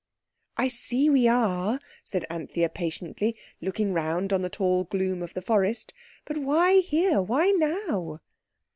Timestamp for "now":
7.55-8.19